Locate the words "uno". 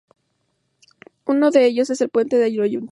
1.27-1.51